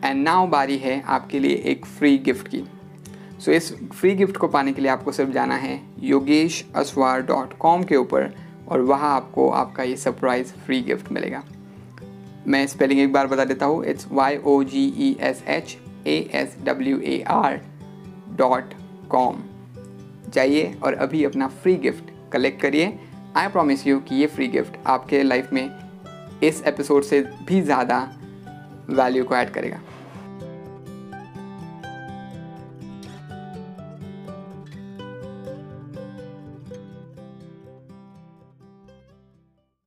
एंड 0.04 0.24
नाउ 0.24 0.46
बारी 0.46 0.78
है 0.78 1.02
आपके 1.02 1.38
लिए 1.38 1.54
एक 1.54 1.86
फ्री 1.86 2.18
गिफ्ट 2.18 2.48
की। 2.48 2.58
सो 2.58 3.42
so, 3.42 3.48
इस 3.48 3.74
फ्री 3.74 4.14
गिफ्ट 4.14 4.36
को 4.36 4.48
पाने 4.48 4.72
के 4.72 4.82
लिए 4.82 4.90
आपको 4.90 5.12
सिर्फ़ 5.12 5.30
जाना 5.30 5.54
है 5.54 5.80
योगेश 5.98 6.64
के 6.76 7.96
ऊपर। 7.96 8.43
और 8.68 8.80
वहाँ 8.82 9.14
आपको 9.16 9.48
आपका 9.52 9.82
ये 9.82 9.96
सरप्राइज़ 9.96 10.52
फ्री 10.56 10.80
गिफ्ट 10.82 11.10
मिलेगा। 11.12 11.42
मैं 12.46 12.66
स्पेलिंग 12.66 13.00
एक 13.00 13.12
बार 13.12 13.26
बता 13.26 13.44
देता 13.44 13.66
हूँ। 13.66 13.84
It's 13.84 14.06
Y 14.12 14.36
O 14.36 14.62
G 14.64 14.84
E 14.98 15.16
S 15.20 15.42
H 15.48 15.76
A 16.06 16.16
S 16.34 16.56
W 16.64 16.98
A 16.98 17.20
R 17.30 17.60
dot 18.36 18.74
com 19.10 19.42
जाइए 20.34 20.74
और 20.84 20.94
अभी 20.94 21.24
अपना 21.24 21.48
फ्री 21.48 21.74
गिफ्ट 21.76 22.10
कलेक्ट 22.32 22.60
करिए। 22.62 22.98
आई 23.36 23.48
प्रॉमिस 23.48 23.86
यू 23.86 23.98
कि 24.00 24.14
ये 24.14 24.26
फ्री 24.26 24.48
गिफ्ट 24.48 24.76
आपके 24.86 25.22
लाइफ 25.22 25.52
में 25.52 25.68
इस 26.42 26.62
एपिसोड 26.66 27.02
से 27.02 27.20
भी 27.46 27.60
ज़्यादा 27.62 27.98
वैल्यू 28.90 29.24
को 29.24 29.36
ऐड 29.36 29.50
करेगा। 29.50 29.80